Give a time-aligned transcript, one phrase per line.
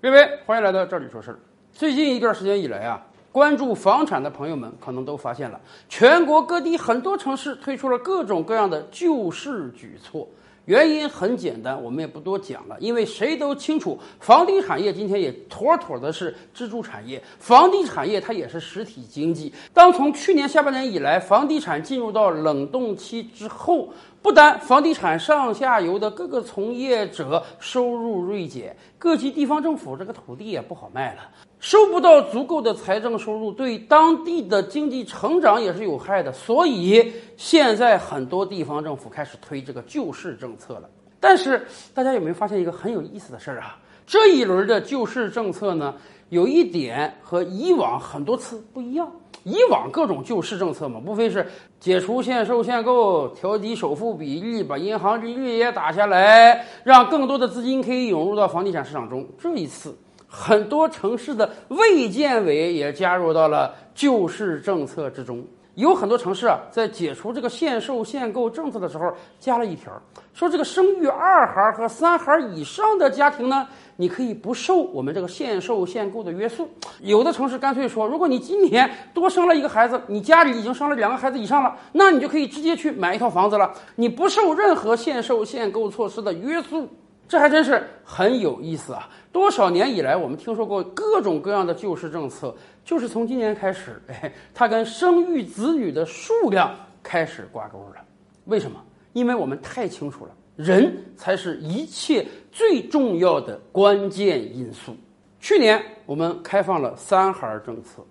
[0.00, 1.38] 各位，欢迎来到这里说事儿。
[1.72, 10.28] 最近一段时间以来啊，关注房产的朋友们可能都发现了，全国各地很多城市推出了各种各样的救市举措。
[10.66, 19.52] 原因很简单，我们也不多讲了，因为谁都清楚，房地产业今天也妥妥的是支柱产业，房地产业它也是实体经济。
[19.74, 23.88] 当从去年下半年以来，房地产进入到冷冻期之后，
[24.20, 31.20] 不单房地产上下游的各个从业者收入锐减，各级地方政府这个土地也不好卖了，
[31.60, 36.32] 收不到足够的财政收入，对当地的经济成长也是有害的。
[36.32, 40.90] 所以现在很多地方政府开始推这个救市政策了。
[41.20, 43.78] 但是大家有没有发现一个很有意思的事儿啊？
[44.06, 45.94] 这一轮的救市政策呢，
[46.28, 49.10] 有一点和以往很多次不一样。
[49.44, 51.46] 以往各种救市政策嘛，无非是
[51.80, 59.26] 解除限售限购、调低首付比例、把银行利率也打下来，让更多的资金可以涌入到房地产市场中。
[59.38, 59.96] 这一次，
[60.26, 65.42] 很多城市的卫健委也加入到了救市政策之中。
[65.78, 69.92] 有很多城市啊，在解除这个限售限购政策的时候，加了一条，
[70.34, 73.66] 说这个生育二孩和三孩以上的家庭呢。
[74.00, 76.68] 你可以不受我们这个限售限购的约束，
[77.00, 86.88] 有的城市干脆说，如果你今年多生了一个孩子，你家里已经生了两个孩子以上了，那你就可以直接去买一套房子了，你不受任何限售限购措施的约束，
[87.28, 89.08] 这还真是很有意思啊！
[89.30, 92.54] 多少年以来，我们听说过各种各样的救市政策，
[92.84, 98.00] 就是从今年开始，哎，它跟生育子女的数量开始挂钩了。
[98.46, 98.82] 为什么？
[99.12, 100.32] 因为我们太清楚了。
[100.56, 104.96] 人才是一切最重要的关键因素。
[105.38, 108.02] 去年我们开放了三孩政策，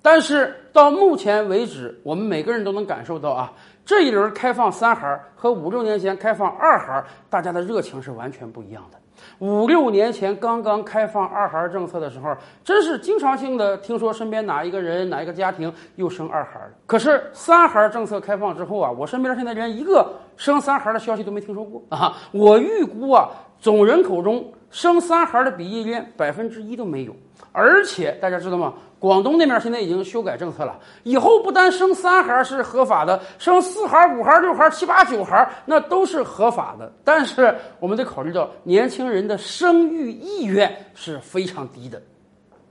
[0.00, 3.52] 但是到目前为止，我们每个人都能感受到啊，
[3.84, 8.98] 这一轮开放三孩和五六年前开放二孩，大家的热情是完全不一样的。
[9.38, 16.70] 五六年前刚刚开放二孩政策的时候，真是经常性的听说身边哪一个人哪一个家庭又生二孩了。
[16.86, 22.16] 可是三孩政策开放之后啊，我身边现在连一个生三孩的消息都没听说过啊！
[22.32, 23.28] 我预估啊，
[23.60, 27.14] 总人口中生三孩的比例连百分之一都没有。
[27.52, 28.74] 而且大家知道吗？
[28.98, 36.90] 广东那边现在已经修改政策了，以后不单生三孩是合法的，生四孩、五孩、六孩、七八九孩那都是合法的。
[37.04, 42.00] 但是我们得考虑到年轻人的生育意愿是非常低的，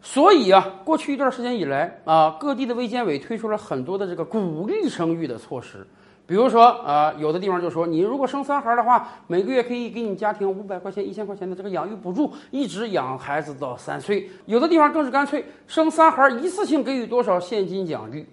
[0.01, 5.85] 所以啊，过去一段时间以来啊，各地的卫健委推出了很多的这个鼓励生育的措施。
[6.31, 14.29] 比如说啊，有的地方就说，你如果生三孩的话，每个月可以给你家庭五百块钱、一千块钱的这个养育补助，一直养孩子到三岁。
[14.45, 18.25] 有的地方更是干脆生三孩一次性给予多少现金奖励。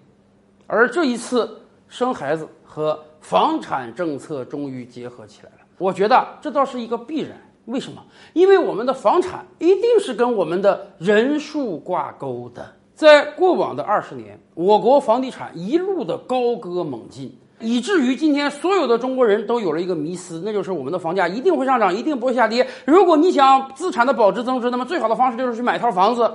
[0.65, 1.59] 而这一次
[1.89, 7.31] 生孩子和房产政策终于结合起来了，我觉得这倒是一个必然。
[7.65, 8.01] 为什么？
[8.31, 12.65] 因为我们的房产一定是跟我们的人数挂钩的。
[12.95, 17.37] 在过往的二十年，我国房地产一路的高歌猛进。
[17.59, 22.67] 以至于今天所有的中国人都有了一个迷思，那就是我们的房价一定会上涨，一定不会下跌。
[22.85, 26.31] 如果你想资产的保值增值，那么最好的方式就是去买套房子。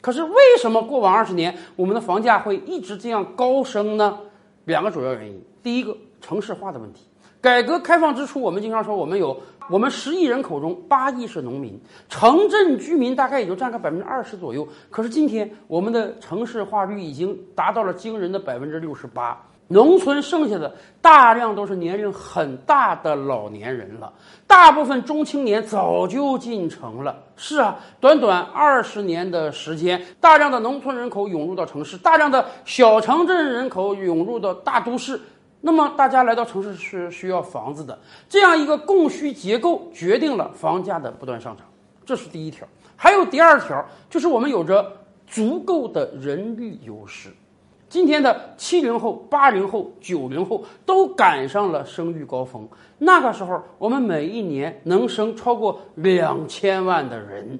[0.00, 4.18] 可是为什么过往二十年我们的房价会一直这样高升呢？
[4.64, 5.40] 两个主要原因。
[5.62, 7.06] 第一个，城市化的问题。
[7.40, 11.78] 改革开放之初，我们经常说我们有我们十亿人口中八亿是农民，
[12.08, 14.66] 城镇居民大概也就占个百分之二十左右。
[14.90, 19.40] 可是今天我们的城市化率已经达到了惊人的百分之六十八。
[19.72, 24.12] 农村剩下的大量都是年龄很大的老年人了，
[24.46, 27.16] 大部分中青年早就进城了。
[27.36, 35.20] 是啊，短短二十年的时间，大量的农村人口涌入到城市，大量的小城镇人口涌入到大都市。
[35.60, 41.64] 那么，大家来到城市是需要房子的，这样一个供需结构决定了房价的不断上涨。
[42.04, 42.66] 这是第一条。
[42.96, 44.92] 还有第二条，就是我们有着
[45.26, 47.30] 足够的人力优势。
[47.92, 52.66] 今天的七零后、八零后、九零后都赶上了生育高峰，
[52.96, 57.58] 那个时候我们每一年能生超过两千万的人。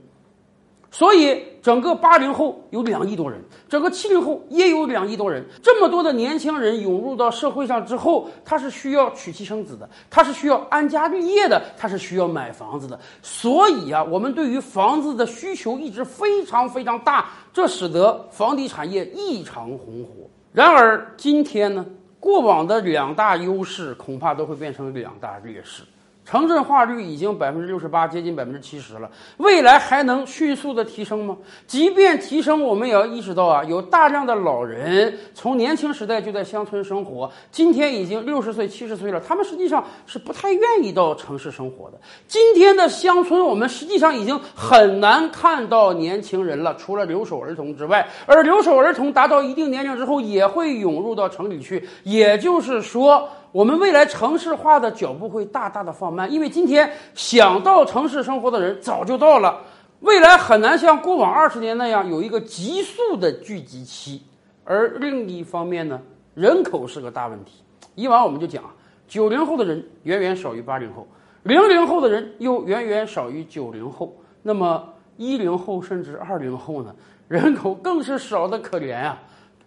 [0.94, 5.42] 所以，整个八零后有两亿多人，整个七零后也有两亿多人。
[5.62, 13.00] 这么多的年轻人涌入到社会上之后，他是需要娶妻生子的，他是需要安家立业的，他是需要买房子的。
[13.22, 20.28] 所以啊，我们对于房子的需求一直非常非常大，这使得房地产业异常红火。
[20.52, 21.86] 然而，今天呢，
[22.20, 25.82] 过往的两大优势恐怕都会变成两大劣势。
[26.24, 29.10] 城镇化率已经百分之六十八，接近百分之七十了。
[29.38, 31.36] 未来还能迅速的提升吗？
[31.66, 41.98] 即便提升，我们也要意识到啊，有大量的老人从年轻时代就在乡村生活，今天已经六十岁、七十岁了，他们实际上是不太愿意到城市生活的。
[42.28, 48.08] 今天的乡村，我们实际上已经很难看到年轻人了，除了留守儿童之外。
[48.26, 51.86] 而留守儿童达到一定年龄之后，也会涌入到城里去。
[52.04, 53.28] 也就是说。
[53.52, 59.60] 我们未来城市化的脚步会大大的放慢，因为今天想到城市生活的人早就到了，
[60.00, 64.22] 未来很难像过往二十年那样有一个急速的聚集期。
[64.64, 66.00] 而另一方面呢，
[66.34, 67.62] 人口是个大问题。
[67.94, 68.64] 以往我们就讲，
[69.06, 71.06] 九零后的人远远少于八零后，
[71.42, 74.82] 零零后的人又远远少于九零后，那么
[75.18, 76.94] 一零后甚至二零后呢，
[77.28, 79.20] 人口更是少的可怜啊！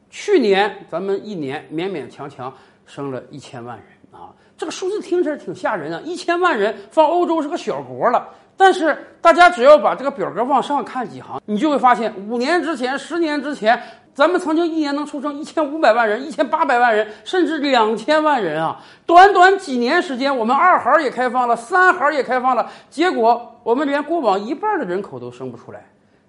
[0.10, 2.52] 去年咱们一年勉勉强强。
[2.86, 6.02] 生了一千万人啊，这个数字听起来挺吓人啊！
[6.06, 13.82] 一千万人放欧洲是个小国了，但是大家只要把这个表格往上看几行，你就会发现，五年之前、十年之前，
[14.14, 18.82] 咱们曾经一年能出生一千五百万人、一千八百万人，甚至两千万人啊！
[19.06, 25.86] 短短几年时间，我们二孩也开放了，三孩也开放了，结果我们连过往一半的人口都生不出来，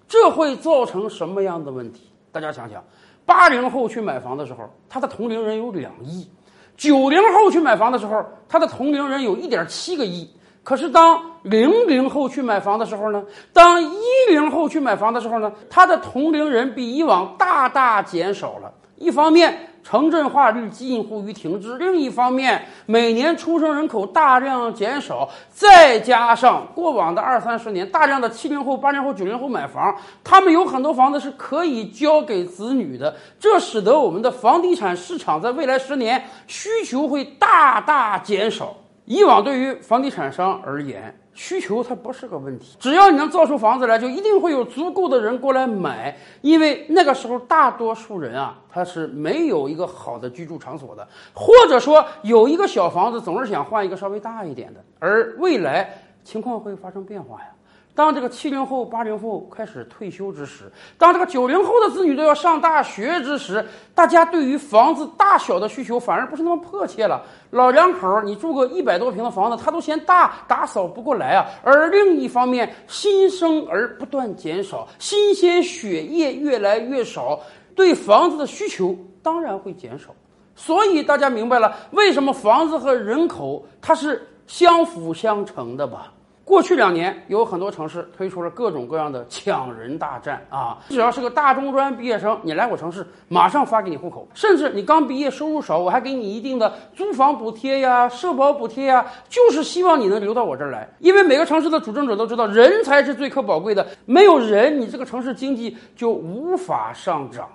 [0.09, 2.11] 这会造成什么样的问题？
[2.33, 2.83] 大家想想，
[3.25, 6.29] 八零后去买房的时候，他的同龄人有两亿。
[6.77, 10.29] 九零后去买房的时候，他的同龄人有一点七个亿。
[10.63, 13.23] 可是当零零后去买房的时候呢？
[13.53, 13.97] 当一
[14.29, 15.51] 零后去买房的时候呢？
[15.69, 18.71] 他的同龄人比以往大大减少了。
[18.97, 38.75] 一方面，城镇化率近乎于停滞；另一方面，每年出生人口大量减少，再加上过往的二三十年大量的七零后、八零后、九零后买房，他们有很多房子是可以交给子女的，这使得我们的房地产市场在未来十年需求会大大减少。
[39.05, 46.17] 以往对于房地产商而言，需求它不是个问题，只要你能造出房子来，就一定会有足够的人过来买。
[46.41, 54.83] 因为那个时候大多数人啊，他是没有一个好的居住场所的，或者说有一个小房子，总是想换一个稍微大一点的。
[54.97, 57.49] 而未来情况会发生变化呀。
[57.97, 63.65] 当这个七零后、八零后开始退休之时，当这个九零后的子女都要上大学之时，
[63.95, 67.23] 大家对于房子大小的需求反而不是那么迫切了。
[67.49, 71.47] 老两口，你住个一百多平的房子，他都嫌大，打扫不过来啊。
[71.63, 77.39] 而另一方面，新生儿不断减少，新鲜血液越来越少，
[77.73, 80.13] 对房子的需求当然会减少。
[80.55, 86.13] 所以大家明白了，为什么房子和人口它是相辅相成的吧？
[86.47, 90.77] 过去两年，有很多城市推出了各种各样的抢人大战啊！
[90.87, 94.25] 只要是个大中专毕业生，你来我城市，马上发给你户口。
[94.33, 100.89] 甚至你刚毕业，收入少，我还给你一定的租房补贴呀、社保补贴呀，就是希望你能留到我这儿来。
[100.99, 107.45] 因为每个城市的主政者都知道，人才是最可宝贵的，没有人，你这个城市经济就无法上涨。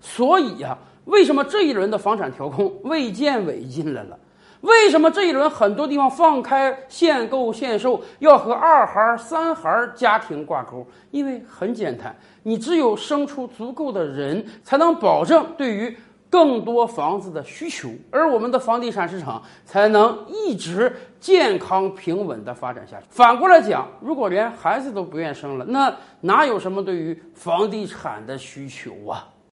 [0.00, 4.16] 所以呀，为什么这一轮的房产调控，卫健委进来了？
[4.62, 10.86] 为什么这一轮很多地方放开限购限售，要和二孩、三孩家庭挂钩？
[11.10, 15.96] 因为很简单，你只有生出足够的人，才能保证对于
[16.28, 23.06] 更多房子的需求，而我们的房地产市场才能一直健康平稳的发展下去。
[23.08, 29.28] 反过来讲，如果连孩子都不愿生了，那哪有什么对于房地产的需求啊？